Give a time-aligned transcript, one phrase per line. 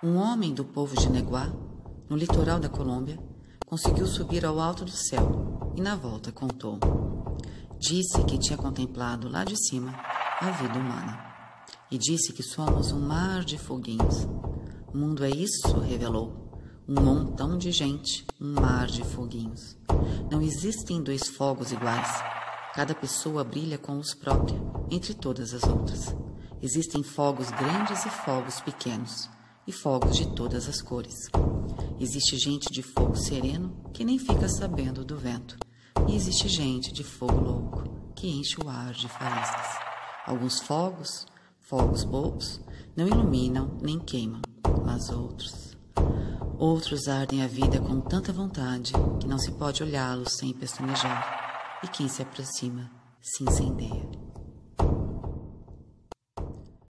[0.00, 1.52] Um homem do povo de Neguá,
[2.08, 3.18] no litoral da Colômbia,
[3.66, 6.78] conseguiu subir ao alto do céu e na volta contou.
[7.80, 9.92] Disse que tinha contemplado lá de cima
[10.40, 11.18] a vida humana
[11.90, 14.22] e disse que somos um mar de foguinhos.
[14.86, 16.48] O mundo é isso, revelou.
[16.88, 19.76] Um montão de gente, um mar de foguinhos.
[20.30, 22.22] Não existem dois fogos iguais.
[22.72, 24.62] Cada pessoa brilha com luz própria,
[24.92, 26.14] entre todas as outras.
[26.62, 29.28] Existem fogos grandes e fogos pequenos
[29.68, 31.28] e fogos de todas as cores.
[32.00, 35.58] Existe gente de fogo sereno que nem fica sabendo do vento,
[36.08, 37.84] e existe gente de fogo louco
[38.16, 39.78] que enche o ar de faíscas.
[40.26, 41.26] Alguns fogos,
[41.60, 42.60] fogos bobos,
[42.96, 44.40] não iluminam nem queimam,
[44.86, 45.76] mas outros.
[46.58, 51.88] Outros ardem a vida com tanta vontade que não se pode olhá-los sem pestanejar, e
[51.88, 52.90] quem se aproxima
[53.20, 54.27] se incendeia.